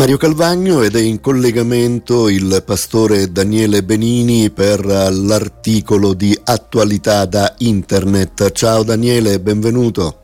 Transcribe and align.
Mario 0.00 0.16
Calvagno 0.16 0.80
ed 0.80 0.96
è 0.96 0.98
in 0.98 1.20
collegamento 1.20 2.30
il 2.30 2.62
pastore 2.64 3.30
Daniele 3.30 3.82
Benini 3.82 4.48
per 4.48 4.82
l'articolo 4.82 6.14
di 6.14 6.34
attualità 6.42 7.26
da 7.26 7.54
internet. 7.58 8.50
Ciao 8.52 8.82
Daniele, 8.82 9.38
benvenuto. 9.40 10.20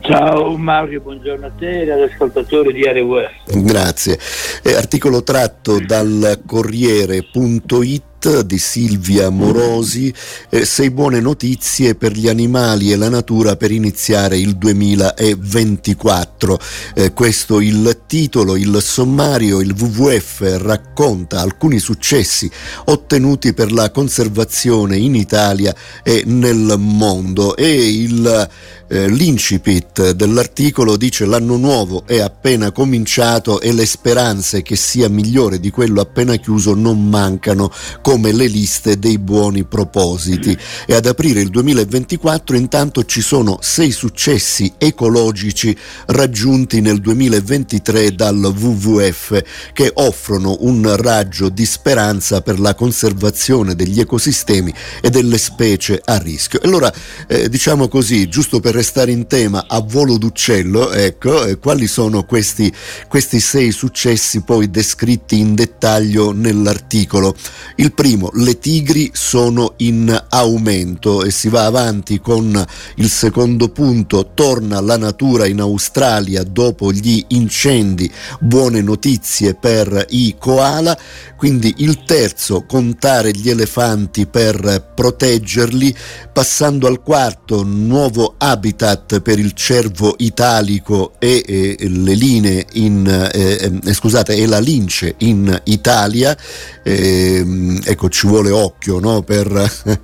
Ciao 0.00 0.56
Mario, 0.56 1.00
buongiorno 1.02 1.46
a 1.46 1.52
te 1.56 1.82
e 1.82 1.90
agli 1.92 2.02
ascoltatori 2.02 2.72
di 2.72 2.82
RWF. 2.82 3.62
Grazie. 3.62 4.18
Eh, 4.64 4.74
articolo 4.74 5.22
tratto 5.22 5.78
dal 5.78 6.42
Corriere.it 6.44 8.13
di 8.24 8.58
Silvia 8.58 9.28
Morosi, 9.28 10.10
eh, 10.48 10.64
sei 10.64 10.90
buone 10.90 11.20
notizie 11.20 11.94
per 11.94 12.12
gli 12.12 12.26
animali 12.26 12.90
e 12.90 12.96
la 12.96 13.10
natura 13.10 13.56
per 13.56 13.70
iniziare 13.70 14.38
il 14.38 14.56
2024. 14.56 16.58
Eh, 16.94 17.12
questo 17.12 17.60
il 17.60 18.04
titolo, 18.06 18.56
il 18.56 18.78
sommario, 18.80 19.60
il 19.60 19.74
WWF 19.78 20.56
racconta 20.58 21.40
alcuni 21.40 21.78
successi 21.78 22.50
ottenuti 22.86 23.52
per 23.52 23.72
la 23.72 23.90
conservazione 23.90 24.96
in 24.96 25.14
Italia 25.14 25.74
e 26.02 26.22
nel 26.24 26.76
mondo 26.78 27.56
e 27.56 27.90
il 27.90 28.48
eh, 28.94 29.08
l'incipit 29.08 30.12
dell'articolo 30.12 30.96
dice 30.96 31.24
l'anno 31.24 31.56
nuovo 31.56 32.04
è 32.06 32.20
appena 32.20 32.70
cominciato 32.70 33.60
e 33.60 33.72
le 33.72 33.86
speranze 33.86 34.62
che 34.62 34.76
sia 34.76 35.08
migliore 35.08 35.58
di 35.58 35.70
quello 35.70 36.00
appena 36.00 36.36
chiuso 36.36 36.74
non 36.74 37.08
mancano 37.08 37.72
come 38.02 38.30
le 38.30 38.46
liste 38.46 38.98
dei 38.98 39.18
buoni 39.18 39.64
propositi 39.64 40.56
e 40.86 40.94
ad 40.94 41.06
aprire 41.06 41.40
il 41.40 41.50
2024 41.50 42.56
intanto 42.56 43.04
ci 43.04 43.20
sono 43.20 43.58
sei 43.60 43.90
successi 43.90 44.72
ecologici 44.78 45.76
raggiunti 46.06 46.80
nel 46.80 47.00
2023 47.00 48.14
dal 48.14 48.36
WWF 48.36 49.42
che 49.72 49.90
offrono 49.94 50.58
un 50.60 50.94
raggio 50.96 51.48
di 51.48 51.66
speranza 51.66 52.42
per 52.42 52.60
la 52.60 52.74
conservazione 52.74 53.74
degli 53.74 53.98
ecosistemi 53.98 54.72
e 55.00 55.10
delle 55.10 55.38
specie 55.38 56.00
a 56.04 56.16
rischio. 56.18 56.60
Allora 56.62 56.92
eh, 57.26 57.48
diciamo 57.48 57.88
così, 57.88 58.28
giusto 58.28 58.60
per 58.60 58.82
restare 58.84 59.12
in 59.12 59.26
tema 59.26 59.64
a 59.66 59.80
volo 59.80 60.18
d'uccello, 60.18 60.92
ecco, 60.92 61.58
quali 61.58 61.86
sono 61.86 62.24
questi, 62.24 62.70
questi 63.08 63.40
sei 63.40 63.72
successi 63.72 64.42
poi 64.42 64.70
descritti 64.70 65.38
in 65.38 65.54
dettaglio 65.54 66.32
nell'articolo? 66.32 67.34
Il 67.76 67.94
primo, 67.94 68.28
le 68.34 68.58
tigri 68.58 69.10
sono 69.14 69.72
in 69.78 70.14
aumento 70.28 71.24
e 71.24 71.30
si 71.30 71.48
va 71.48 71.64
avanti 71.64 72.20
con 72.20 72.62
il 72.96 73.08
secondo 73.08 73.70
punto, 73.70 74.32
torna 74.34 74.80
la 74.80 74.98
natura 74.98 75.46
in 75.46 75.60
Australia 75.60 76.42
dopo 76.42 76.92
gli 76.92 77.24
incendi, 77.28 78.12
buone 78.38 78.82
notizie 78.82 79.54
per 79.54 80.04
i 80.10 80.36
koala, 80.38 80.96
quindi 81.38 81.72
il 81.78 82.04
terzo, 82.04 82.64
contare 82.66 83.30
gli 83.30 83.48
elefanti 83.48 84.26
per 84.26 84.92
proteggerli, 84.94 85.94
passando 86.30 86.86
al 86.86 87.00
quarto, 87.00 87.62
nuovo 87.62 88.34
habitat 88.36 88.63
habitat 88.64 89.20
per 89.20 89.38
il 89.38 89.52
cervo 89.52 90.14
italico 90.18 91.12
e 91.18 91.44
eh, 91.46 91.76
le 91.80 92.14
linee 92.14 92.64
in 92.72 93.06
eh, 93.06 93.70
eh, 93.84 93.92
scusate 93.92 94.34
e 94.34 94.46
la 94.46 94.58
lince 94.58 95.16
in 95.18 95.60
Italia 95.64 96.36
ehm, 96.82 97.80
ecco 97.84 98.08
ci 98.08 98.26
vuole 98.26 98.50
occhio 98.50 98.98
no? 99.00 99.20
per, 99.20 99.44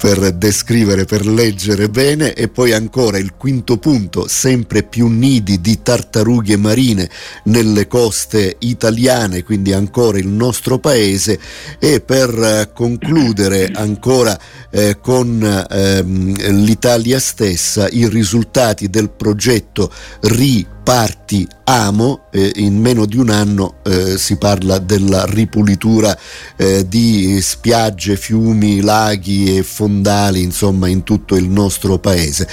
per 0.00 0.32
descrivere 0.32 1.04
per 1.04 1.26
leggere 1.26 1.88
bene 1.88 2.34
e 2.34 2.48
poi 2.48 2.72
ancora 2.72 3.18
il 3.18 3.34
quinto 3.36 3.76
punto 3.76 4.26
sempre 4.26 4.82
più 4.82 5.06
nidi 5.06 5.60
di 5.60 5.80
tartarughe 5.82 6.56
marine 6.56 7.08
nelle 7.44 7.86
coste 7.86 8.56
italiane 8.60 9.44
quindi 9.44 9.72
ancora 9.72 10.18
il 10.18 10.28
nostro 10.28 10.78
paese 10.78 11.38
e 11.78 12.00
per 12.00 12.70
concludere 12.74 13.70
ancora 13.72 14.36
eh, 14.70 14.98
con 15.00 15.66
ehm, 15.70 16.64
l'Italia 16.64 17.20
stessa 17.20 17.75
i 17.84 18.08
risultati 18.08 18.88
del 18.88 19.10
progetto 19.10 19.92
RI 20.20 20.66
parti 20.86 21.44
amo, 21.64 22.26
eh, 22.30 22.52
in 22.58 22.78
meno 22.78 23.06
di 23.06 23.16
un 23.16 23.28
anno 23.28 23.78
eh, 23.82 24.16
si 24.18 24.36
parla 24.36 24.78
della 24.78 25.24
ripulitura 25.24 26.16
eh, 26.54 26.86
di 26.86 27.40
spiagge, 27.42 28.16
fiumi, 28.16 28.80
laghi 28.82 29.56
e 29.56 29.64
fondali, 29.64 30.42
insomma, 30.42 30.86
in 30.86 31.02
tutto 31.02 31.34
il 31.34 31.48
nostro 31.48 31.98
paese. 31.98 32.46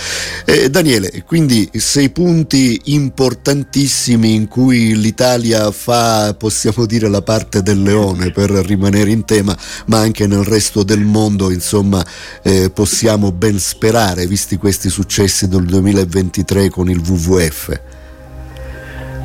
Eh, 0.45 0.67
Daniele, 0.71 1.23
quindi 1.27 1.69
sei 1.73 2.09
punti 2.09 2.81
importantissimi 2.85 4.33
in 4.33 4.47
cui 4.47 4.99
l'Italia 4.99 5.69
fa, 5.69 6.33
possiamo 6.33 6.87
dire, 6.87 7.09
la 7.09 7.21
parte 7.21 7.61
del 7.61 7.83
leone 7.83 8.31
per 8.31 8.49
rimanere 8.49 9.11
in 9.11 9.25
tema, 9.25 9.55
ma 9.85 9.99
anche 9.99 10.25
nel 10.25 10.43
resto 10.43 10.81
del 10.81 11.01
mondo, 11.05 11.51
insomma, 11.51 12.03
eh, 12.41 12.71
possiamo 12.71 13.31
ben 13.31 13.59
sperare, 13.59 14.25
visti 14.25 14.57
questi 14.57 14.89
successi 14.89 15.47
del 15.47 15.65
2023 15.65 16.71
con 16.71 16.89
il 16.89 16.97
WWF. 16.97 17.92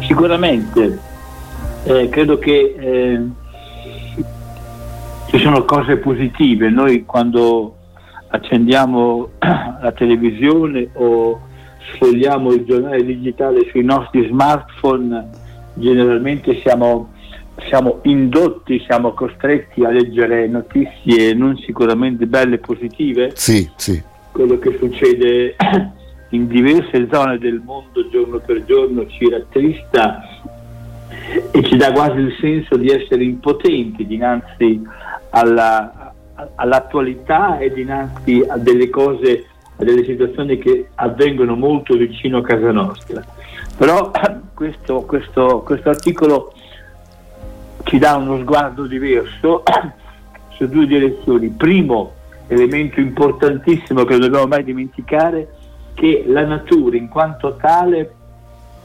Sicuramente, 0.08 0.98
eh, 1.84 2.08
credo 2.08 2.38
che 2.38 2.74
eh, 2.78 3.20
ci 5.26 5.38
sono 5.38 5.66
cose 5.66 5.98
positive. 5.98 6.70
Noi 6.70 7.04
quando 7.04 7.76
accendiamo 8.28 9.28
la 9.38 9.92
televisione 9.94 10.88
o 10.94 11.38
sfogliamo 11.92 12.52
il 12.52 12.64
giornale 12.64 13.04
digitale 13.04 13.68
sui 13.68 13.84
nostri 13.84 14.26
smartphone, 14.28 15.28
generalmente 15.74 16.58
siamo, 16.62 17.12
siamo 17.68 17.98
indotti, 18.04 18.82
siamo 18.86 19.12
costretti 19.12 19.84
a 19.84 19.90
leggere 19.90 20.48
notizie 20.48 21.34
non 21.34 21.58
sicuramente 21.58 22.24
belle 22.24 22.54
e 22.54 22.60
positive. 22.60 23.32
Sì, 23.34 23.68
sì. 23.76 24.02
Quello 24.32 24.58
che 24.58 24.74
succede 24.80 25.54
in 26.30 26.46
diverse 26.46 27.08
zone 27.10 27.38
del 27.38 27.60
mondo 27.64 28.08
giorno 28.10 28.38
per 28.38 28.64
giorno 28.64 29.06
ci 29.06 29.30
rattrista 29.30 30.22
e 31.50 31.62
ci 31.62 31.76
dà 31.76 31.92
quasi 31.92 32.18
il 32.18 32.36
senso 32.40 32.76
di 32.76 32.88
essere 32.88 33.22
impotenti 33.22 34.06
dinanzi 34.06 34.82
alla, 35.30 36.12
all'attualità 36.54 37.58
e 37.58 37.72
dinanzi 37.72 38.44
a 38.46 38.56
delle 38.58 38.90
cose, 38.90 39.46
a 39.76 39.84
delle 39.84 40.04
situazioni 40.04 40.58
che 40.58 40.88
avvengono 40.94 41.56
molto 41.56 41.96
vicino 41.96 42.38
a 42.38 42.42
casa 42.42 42.72
nostra. 42.72 43.24
Però 43.76 44.10
questo, 44.54 45.02
questo, 45.02 45.62
questo 45.64 45.88
articolo 45.88 46.52
ci 47.84 47.98
dà 47.98 48.16
uno 48.16 48.38
sguardo 48.40 48.86
diverso 48.86 49.62
su 50.56 50.68
due 50.68 50.86
direzioni. 50.86 51.48
Primo 51.48 52.12
elemento 52.48 53.00
importantissimo 53.00 54.04
che 54.04 54.12
non 54.12 54.20
dobbiamo 54.20 54.46
mai 54.46 54.64
dimenticare 54.64 55.54
che 55.98 56.24
la 56.28 56.44
natura 56.44 56.96
in 56.96 57.08
quanto 57.08 57.56
tale 57.60 58.14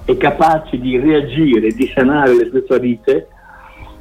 è 0.04 0.18
capace 0.18 0.80
di 0.80 0.98
reagire, 0.98 1.70
di 1.70 1.92
sanare 1.94 2.36
le 2.36 2.50
sue 2.50 2.64
ferite, 2.68 3.28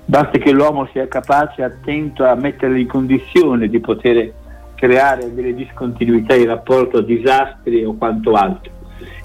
basta 0.07 0.39
che 0.39 0.51
l'uomo 0.51 0.89
sia 0.93 1.07
capace, 1.09 1.63
attento 1.63 2.25
a 2.25 2.35
metterle 2.35 2.81
in 2.81 2.89
condizione 2.89 3.69
di 3.69 3.81
poter 3.81 4.33
creare 4.75 5.33
delle 5.35 5.55
discontinuità 5.55 6.35
in 6.35 6.47
rapporto 6.47 6.99
a 6.99 7.03
disastri 7.03 7.85
o 7.85 7.95
quanto 7.95 8.33
altro. 8.33 8.73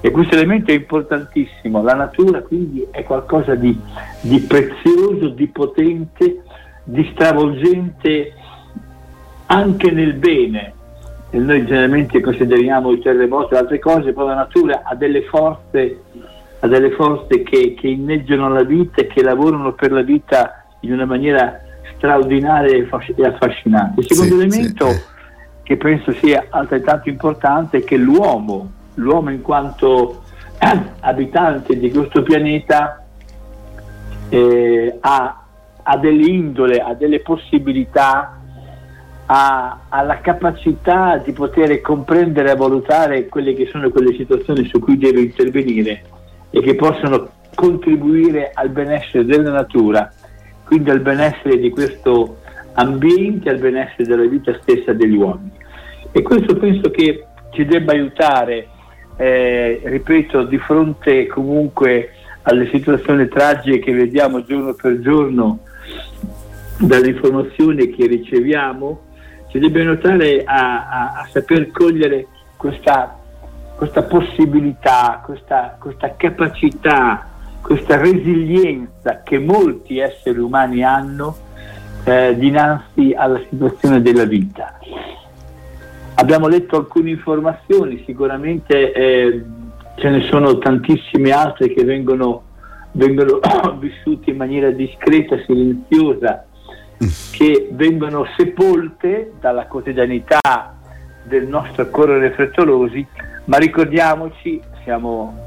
E 0.02 0.10
questo 0.10 0.34
elemento 0.34 0.70
è 0.70 0.74
importantissimo, 0.74 1.82
la 1.82 1.94
natura 1.94 2.42
quindi 2.42 2.86
è 2.90 3.02
qualcosa 3.04 3.54
di, 3.54 3.76
di 4.20 4.38
prezioso, 4.40 5.28
di 5.28 5.46
potente, 5.46 6.42
di 6.84 7.08
stravolgente 7.12 8.34
anche 9.46 9.90
nel 9.90 10.12
bene, 10.12 10.74
noi 11.30 11.66
generalmente 11.66 12.20
consideriamo 12.20 12.92
i 12.92 13.00
terremoti 13.00 13.54
e 13.54 13.58
altre 13.58 13.78
cose, 13.78 14.12
però 14.12 14.26
la 14.26 14.34
natura 14.34 14.82
ha 14.84 14.94
delle 14.94 15.22
forze, 15.22 16.00
ha 16.60 16.66
delle 16.66 16.90
forze 16.92 17.42
che, 17.42 17.74
che, 17.74 17.88
inneggiano 17.88 18.48
la 18.48 18.62
vita 18.62 19.02
e 19.02 19.06
che 19.08 19.22
lavorano 19.22 19.72
per 19.72 19.92
la 19.92 20.00
vita 20.00 20.64
in 20.80 20.92
una 20.92 21.04
maniera 21.04 21.60
straordinaria 21.96 22.76
e 22.76 22.88
affascinante. 23.26 24.00
Il 24.00 24.06
secondo 24.06 24.38
sì, 24.38 24.40
elemento 24.40 24.88
sì. 24.88 25.00
che 25.64 25.76
penso 25.76 26.12
sia 26.12 26.46
altrettanto 26.48 27.10
importante 27.10 27.78
è 27.78 27.84
che 27.84 27.96
l'uomo, 27.96 28.70
l'uomo 28.94 29.30
in 29.30 29.42
quanto 29.42 30.22
abitante 31.00 31.78
di 31.78 31.90
questo 31.90 32.22
pianeta, 32.22 33.04
eh, 34.30 34.96
ha, 34.98 35.44
ha 35.82 35.96
delle 35.98 36.26
indole, 36.26 36.78
ha 36.78 36.94
delle 36.94 37.20
possibilità 37.20 38.37
ha, 39.30 39.80
ha, 39.88 40.02
la 40.02 40.20
capacità 40.20 41.18
di 41.18 41.32
poter 41.32 41.80
comprendere 41.82 42.52
e 42.52 42.56
valutare 42.56 43.26
quelle 43.26 43.52
che 43.52 43.68
sono 43.70 43.90
quelle 43.90 44.14
situazioni 44.14 44.66
su 44.68 44.78
cui 44.78 44.96
deve 44.96 45.20
intervenire 45.20 46.02
e 46.50 46.60
che 46.60 46.74
possono 46.74 47.28
contribuire 47.54 48.50
al 48.54 48.70
benessere 48.70 49.26
della 49.26 49.50
natura, 49.50 50.10
quindi 50.64 50.90
al 50.90 51.00
benessere 51.00 51.58
di 51.58 51.68
questo 51.68 52.38
ambiente, 52.74 53.50
al 53.50 53.58
benessere 53.58 54.04
della 54.04 54.26
vita 54.26 54.56
stessa 54.62 54.94
degli 54.94 55.16
uomini. 55.16 55.50
E 56.10 56.22
questo 56.22 56.56
penso 56.56 56.90
che 56.90 57.26
ci 57.50 57.66
debba 57.66 57.92
aiutare, 57.92 58.68
eh, 59.16 59.80
ripeto, 59.84 60.44
di 60.44 60.56
fronte 60.58 61.26
comunque 61.26 62.12
alle 62.42 62.68
situazioni 62.70 63.28
tragiche 63.28 63.80
che 63.80 63.92
vediamo 63.92 64.42
giorno 64.42 64.72
per 64.72 65.00
giorno 65.00 65.58
dalle 66.78 67.08
informazioni 67.08 67.90
che 67.90 68.06
riceviamo, 68.06 69.02
si 69.50 69.58
deve 69.58 69.82
notare 69.82 70.44
a, 70.44 70.88
a, 70.88 71.20
a 71.20 71.28
saper 71.30 71.70
cogliere 71.70 72.26
questa, 72.56 73.18
questa 73.76 74.02
possibilità, 74.02 75.22
questa, 75.24 75.76
questa 75.78 76.14
capacità, 76.16 77.26
questa 77.62 77.96
resilienza 77.96 79.22
che 79.22 79.38
molti 79.38 79.98
esseri 79.98 80.38
umani 80.38 80.82
hanno 80.82 81.36
eh, 82.04 82.36
dinanzi 82.36 83.14
alla 83.16 83.40
situazione 83.48 84.02
della 84.02 84.24
vita. 84.24 84.78
Abbiamo 86.14 86.48
letto 86.48 86.76
alcune 86.76 87.10
informazioni, 87.10 88.02
sicuramente 88.04 88.92
eh, 88.92 89.44
ce 89.94 90.08
ne 90.10 90.22
sono 90.22 90.58
tantissime 90.58 91.30
altre 91.30 91.72
che 91.72 91.84
vengono, 91.84 92.42
vengono 92.92 93.40
vissute 93.78 94.30
in 94.30 94.36
maniera 94.36 94.70
discreta, 94.70 95.36
silenziosa, 95.46 96.44
che 97.30 97.68
vengono 97.72 98.26
sepolte 98.36 99.32
dalla 99.40 99.66
quotidianità 99.66 100.76
del 101.22 101.46
nostro 101.46 101.88
correre 101.90 102.30
frettolosi, 102.32 103.06
ma 103.44 103.56
ricordiamoci, 103.58 104.60
siamo 104.82 105.46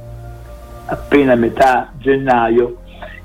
appena 0.86 1.34
a 1.34 1.36
metà 1.36 1.92
gennaio, 1.98 2.78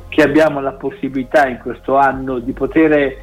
che 0.08 0.22
abbiamo 0.22 0.60
la 0.60 0.72
possibilità 0.72 1.46
in 1.46 1.58
questo 1.58 1.96
anno 1.96 2.38
di 2.38 2.52
poter, 2.52 3.16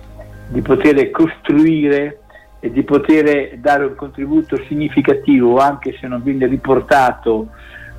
di 0.48 0.62
poter 0.62 1.10
costruire 1.12 2.20
e 2.60 2.72
di 2.72 2.84
poter 2.84 3.58
dare 3.58 3.86
un 3.86 3.96
contributo 3.96 4.58
significativo, 4.68 5.58
anche 5.58 5.98
se 6.00 6.08
non 6.08 6.24
viene 6.24 6.46
riportato 6.48 7.50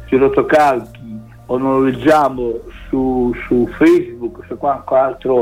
sui 0.06 0.16
rotocalchi 0.16 1.20
o 1.46 1.58
non 1.58 1.72
lo 1.72 1.84
leggiamo 1.84 2.60
su, 2.88 3.34
su 3.46 3.68
Facebook, 3.76 4.44
su 4.46 4.56
qualche 4.56 4.94
altra 4.94 5.32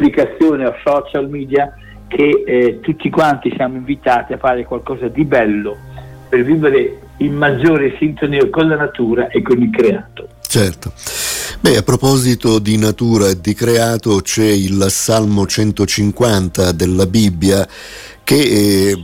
applicazione 0.00 0.66
o 0.66 0.74
social 0.82 1.28
media, 1.28 1.74
che 2.08 2.42
eh, 2.46 2.80
tutti 2.80 3.10
quanti 3.10 3.52
siamo 3.54 3.76
invitati 3.76 4.32
a 4.32 4.38
fare 4.38 4.64
qualcosa 4.64 5.08
di 5.08 5.24
bello 5.24 5.76
per 6.28 6.42
vivere 6.42 7.00
in 7.18 7.34
maggiore 7.34 7.96
sintonia 7.98 8.48
con 8.48 8.66
la 8.66 8.76
natura 8.76 9.28
e 9.28 9.42
con 9.42 9.60
il 9.60 9.70
creato. 9.70 10.28
Certo. 10.40 10.92
Beh, 11.60 11.76
a 11.76 11.82
proposito 11.82 12.58
di 12.58 12.78
natura 12.78 13.28
e 13.28 13.40
di 13.40 13.52
creato 13.52 14.20
c'è 14.22 14.46
il 14.46 14.86
Salmo 14.88 15.46
150 15.46 16.72
della 16.72 17.06
Bibbia 17.06 17.68
che 18.30 18.36
eh, 18.36 18.96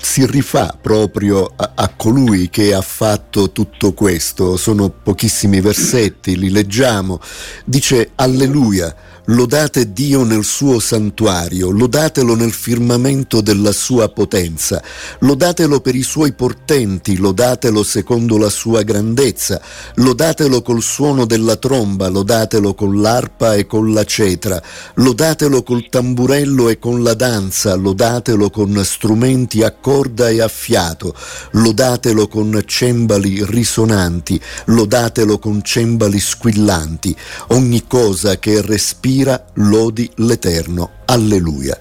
si 0.00 0.24
rifà 0.24 0.78
proprio 0.80 1.52
a, 1.56 1.72
a, 1.74 1.92
colui 1.94 2.48
che 2.48 2.72
ha 2.72 2.80
fatto 2.80 3.52
tutto 3.52 3.92
questo. 3.92 4.56
Sono 4.56 4.88
pochissimi 4.88 5.60
versetti, 5.60 6.38
li 6.38 6.48
leggiamo. 6.48 7.20
Dice 7.66 8.12
Alleluia 8.14 8.96
Lodate 9.28 9.92
Dio 9.92 10.22
nel 10.22 10.44
suo 10.44 10.78
santuario, 10.78 11.72
lodatelo 11.72 12.36
nel 12.36 12.52
firmamento 12.52 13.40
della 13.40 13.72
sua 13.72 14.08
potenza, 14.08 14.80
lodatelo 15.18 15.80
per 15.80 15.96
i 15.96 16.04
suoi 16.04 16.32
portenti, 16.32 17.16
lodatelo 17.16 17.82
secondo 17.82 18.38
la 18.38 18.48
sua 18.48 18.82
grandezza, 18.82 19.60
lodatelo 19.96 20.62
col 20.62 20.80
suono 20.80 21.24
della 21.24 21.56
tromba, 21.56 22.06
lodatelo 22.06 22.74
con 22.74 23.00
l'arpa 23.00 23.54
e 23.54 23.66
con 23.66 23.92
la 23.92 24.04
cetra, 24.04 24.62
lodatelo 24.94 25.64
col 25.64 25.88
tamburello 25.88 26.68
e 26.68 26.78
con 26.78 27.02
la 27.02 27.14
danza, 27.14 27.74
lodatelo 27.74 28.45
con 28.50 28.80
strumenti 28.84 29.62
a 29.62 29.72
corda 29.72 30.28
e 30.28 30.40
a 30.40 30.48
fiato, 30.48 31.14
lodatelo 31.52 32.28
con 32.28 32.62
cembali 32.64 33.44
risonanti, 33.44 34.40
lodatelo 34.66 35.38
con 35.38 35.62
cembali 35.62 36.18
squillanti, 36.18 37.16
ogni 37.48 37.86
cosa 37.86 38.38
che 38.38 38.60
respira, 38.60 39.46
lodi 39.54 40.10
l'Eterno. 40.16 40.95
Alleluia. 41.06 41.78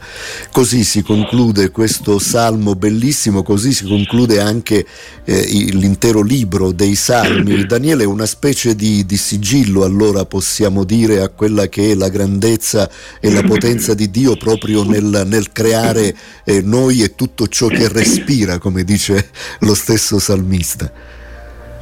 Così 0.52 0.84
si 0.84 1.02
conclude 1.02 1.72
questo 1.72 2.20
salmo 2.20 2.76
bellissimo, 2.76 3.42
così 3.42 3.74
si 3.74 3.88
conclude 3.88 4.40
anche 4.40 4.86
eh, 5.24 5.42
l'intero 5.74 6.22
libro 6.22 6.72
dei 6.72 6.94
salmi. 6.94 7.66
Daniele 7.66 8.04
è 8.04 8.06
una 8.06 8.28
specie 8.28 8.76
di, 8.76 9.04
di, 9.06 9.18
sigillo, 9.18 9.84
allora 9.84 10.26
possiamo 10.26 10.84
dire, 10.84 11.22
a 11.22 11.30
quella 11.30 11.68
che 11.68 11.92
è 11.92 11.96
la 11.96 12.10
grandezza 12.10 12.90
e 13.20 13.32
la 13.32 13.42
potenza 13.42 13.96
di 13.96 14.12
Dio 14.12 14.36
proprio 14.36 14.84
nel, 14.84 15.24
nel 15.26 15.52
creare 15.52 16.16
eh, 16.44 16.62
noi 16.62 17.02
e 17.02 17.16
tutto 17.16 17.48
ciò 17.48 17.66
che 17.68 17.88
respira, 17.88 18.60
come 18.60 18.84
dice 18.84 19.30
lo 19.62 19.74
stesso 19.74 20.20
salmista. 20.20 20.92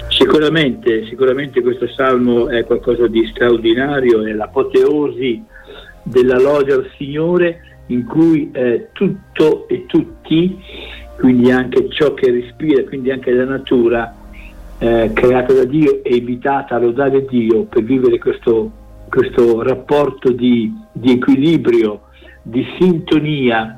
Sicuramente, 0.08 1.06
sicuramente 1.10 1.62
questo 1.62 1.88
salmo 1.90 2.48
è 2.48 2.64
qualcosa 2.64 3.08
di 3.08 3.28
straordinario, 3.34 4.26
è 4.26 4.32
l'apoteosi 4.32 5.52
della 6.04 6.40
lode 6.40 6.74
al 6.74 6.90
Signore 6.98 7.78
in 7.88 8.06
cui 8.06 8.50
eh, 8.54 8.90
tutto 8.94 9.68
e 9.68 9.86
tutti, 9.86 10.58
quindi 11.18 11.52
anche 11.52 11.90
ciò 11.90 12.14
che 12.14 12.32
respira, 12.32 12.84
quindi 12.84 13.12
anche 13.12 13.32
la 13.32 13.46
natura 13.46 14.16
eh, 14.80 15.12
creata 15.14 15.54
da 15.54 15.66
Dio, 15.66 16.04
è 16.04 16.14
invitata 16.14 16.76
a 16.76 16.80
lodare 16.80 17.26
Dio 17.26 17.64
per 17.64 17.84
vivere 17.84 18.18
questo, 18.20 18.72
questo 19.10 19.62
rapporto 19.62 20.32
di, 20.32 20.74
di, 20.92 21.12
equilibrio, 21.12 22.04
di 22.42 22.66
sintonia 22.80 23.78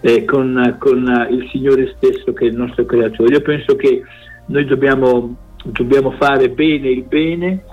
eh, 0.00 0.24
con, 0.24 0.76
con 0.78 1.28
il 1.30 1.48
Signore 1.50 1.94
stesso 1.96 2.32
che 2.32 2.46
è 2.46 2.48
il 2.48 2.56
nostro 2.56 2.84
creatore. 2.84 3.34
Io 3.34 3.42
penso 3.42 3.76
che 3.76 4.02
noi 4.46 4.64
dobbiamo 4.64 5.42
dobbiamo 5.64 6.10
fare 6.12 6.50
bene 6.50 6.88
il 6.88 7.04
bene 7.04 7.64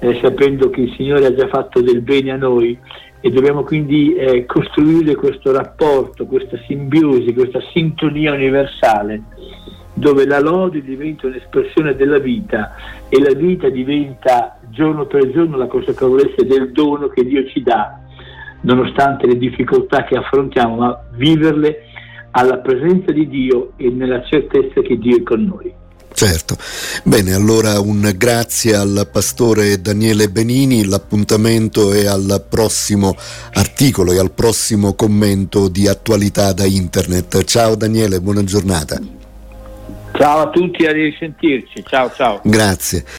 eh, 0.00 0.18
sapendo 0.20 0.68
che 0.68 0.82
il 0.82 0.94
Signore 0.96 1.26
ha 1.26 1.34
già 1.34 1.46
fatto 1.48 1.80
del 1.80 2.00
bene 2.00 2.32
a 2.32 2.36
noi 2.36 2.76
e 3.26 3.30
dobbiamo 3.30 3.64
quindi 3.64 4.14
eh, 4.14 4.46
costruire 4.46 5.16
questo 5.16 5.50
rapporto, 5.50 6.26
questa 6.26 6.56
simbiosi, 6.68 7.34
questa 7.34 7.58
sintonia 7.72 8.32
universale 8.32 9.20
dove 9.94 10.24
la 10.26 10.38
lode 10.38 10.80
diventa 10.80 11.26
un'espressione 11.26 11.96
della 11.96 12.18
vita 12.18 12.76
e 13.08 13.20
la 13.20 13.34
vita 13.36 13.68
diventa 13.68 14.60
giorno 14.70 15.06
per 15.06 15.32
giorno 15.32 15.56
la 15.56 15.66
consapevolezza 15.66 16.44
del 16.44 16.70
dono 16.70 17.08
che 17.08 17.24
Dio 17.24 17.44
ci 17.48 17.64
dà, 17.64 17.98
nonostante 18.60 19.26
le 19.26 19.36
difficoltà 19.36 20.04
che 20.04 20.16
affrontiamo, 20.16 20.76
ma 20.76 20.96
viverle 21.16 21.80
alla 22.30 22.58
presenza 22.58 23.10
di 23.10 23.26
Dio 23.26 23.72
e 23.76 23.90
nella 23.90 24.22
certezza 24.22 24.82
che 24.82 24.98
Dio 24.98 25.16
è 25.16 25.22
con 25.24 25.42
noi. 25.42 25.74
Certo. 26.16 26.56
Bene, 27.02 27.34
allora 27.34 27.78
un 27.78 28.10
grazie 28.16 28.74
al 28.74 29.06
pastore 29.12 29.82
Daniele 29.82 30.30
Benini, 30.30 30.86
l'appuntamento 30.86 31.92
è 31.92 32.06
al 32.06 32.42
prossimo 32.48 33.14
articolo 33.52 34.12
e 34.12 34.18
al 34.18 34.30
prossimo 34.30 34.94
commento 34.94 35.68
di 35.68 35.86
attualità 35.86 36.54
da 36.54 36.64
internet. 36.64 37.44
Ciao 37.44 37.74
Daniele, 37.74 38.22
buona 38.22 38.42
giornata. 38.44 38.98
Ciao 40.14 40.40
a 40.40 40.48
tutti, 40.48 40.86
a 40.86 40.92
risentirci. 40.92 41.84
Ciao 41.86 42.10
ciao. 42.10 42.40
Grazie. 42.44 43.04